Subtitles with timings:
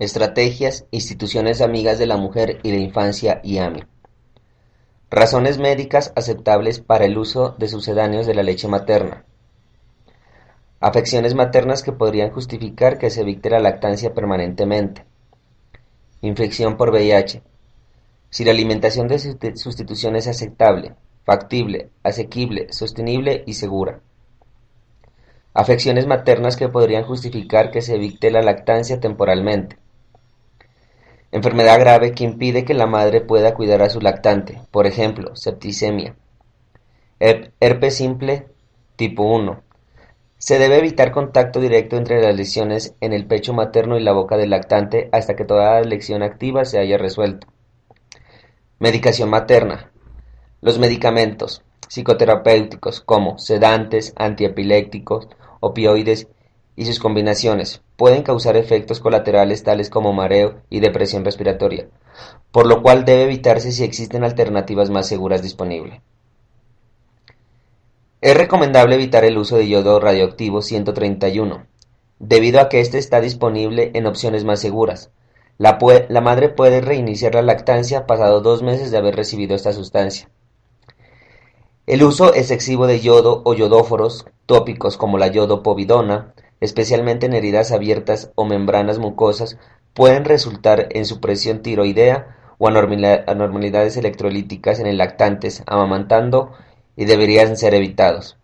[0.00, 3.82] Estrategias, instituciones amigas de la mujer y la infancia y AMI.
[5.10, 9.26] Razones médicas aceptables para el uso de sucedáneos de la leche materna.
[10.80, 15.04] Afecciones maternas que podrían justificar que se evite la lactancia permanentemente.
[16.22, 17.42] Infección por VIH.
[18.30, 19.18] Si la alimentación de
[19.54, 20.94] sustitución es aceptable,
[21.26, 24.00] factible, asequible, sostenible y segura.
[25.52, 29.76] Afecciones maternas que podrían justificar que se evite la lactancia temporalmente.
[31.32, 36.16] Enfermedad grave que impide que la madre pueda cuidar a su lactante, por ejemplo, septicemia.
[37.20, 38.48] Herpes simple
[38.96, 39.62] tipo 1.
[40.38, 44.36] Se debe evitar contacto directo entre las lesiones en el pecho materno y la boca
[44.36, 47.46] del lactante hasta que toda la lesión activa se haya resuelto.
[48.78, 49.92] Medicación materna.
[50.62, 55.28] Los medicamentos psicoterapéuticos como sedantes, antiepilépticos,
[55.60, 56.28] opioides
[56.80, 61.90] y sus combinaciones pueden causar efectos colaterales tales como mareo y depresión respiratoria,
[62.52, 66.00] por lo cual debe evitarse si existen alternativas más seguras disponibles.
[68.22, 71.66] Es recomendable evitar el uso de yodo radioactivo 131,
[72.18, 75.10] debido a que éste está disponible en opciones más seguras.
[75.58, 75.78] La,
[76.08, 80.30] la madre puede reiniciar la lactancia pasado dos meses de haber recibido esta sustancia.
[81.86, 88.30] El uso excesivo de yodo o yodóforos tópicos como la yodopovidona especialmente en heridas abiertas
[88.34, 89.58] o membranas mucosas,
[89.94, 96.52] pueden resultar en supresión tiroidea o anormalidades electrolíticas en el lactantes amamantando
[96.96, 98.36] y deberían ser evitados.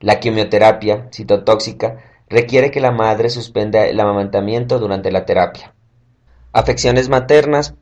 [0.00, 5.74] La quimioterapia citotóxica requiere que la madre suspenda el amamantamiento durante la terapia.
[6.52, 7.74] Afecciones maternas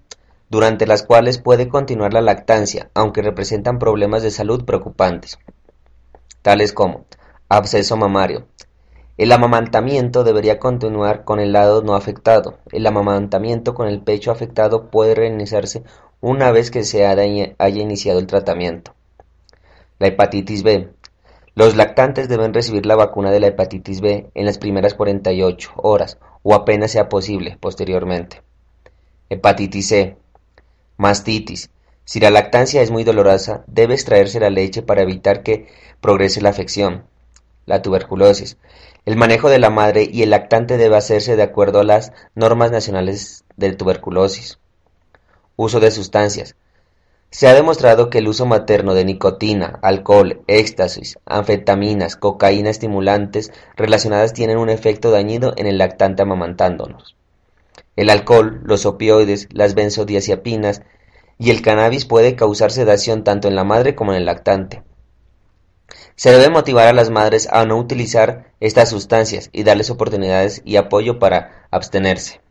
[0.48, 5.38] durante las cuales puede continuar la lactancia, aunque representan problemas de salud preocupantes,
[6.42, 7.06] tales como
[7.48, 8.46] absceso mamario,
[9.16, 12.58] el amamantamiento debería continuar con el lado no afectado.
[12.72, 15.84] El amamantamiento con el pecho afectado puede reiniciarse
[16.20, 18.94] una vez que se haya iniciado el tratamiento.
[20.00, 20.90] La hepatitis B.
[21.54, 26.18] Los lactantes deben recibir la vacuna de la hepatitis B en las primeras 48 horas
[26.42, 28.42] o apenas sea posible posteriormente.
[29.30, 30.16] Hepatitis C.
[30.96, 31.70] Mastitis.
[32.04, 35.68] Si la lactancia es muy dolorosa, debe extraerse la leche para evitar que
[36.00, 37.04] progrese la afección.
[37.66, 38.58] La tuberculosis.
[39.04, 42.70] El manejo de la madre y el lactante debe hacerse de acuerdo a las normas
[42.70, 44.58] nacionales de tuberculosis.
[45.56, 46.56] Uso de sustancias.
[47.30, 54.32] Se ha demostrado que el uso materno de nicotina, alcohol, éxtasis, anfetaminas, cocaína estimulantes relacionadas
[54.32, 57.16] tienen un efecto dañino en el lactante amamantándonos.
[57.96, 60.82] El alcohol, los opioides, las benzodiazepinas
[61.38, 64.82] y el cannabis puede causar sedación tanto en la madre como en el lactante.
[66.16, 70.76] Se debe motivar a las madres a no utilizar estas sustancias y darles oportunidades y
[70.76, 72.43] apoyo para abstenerse.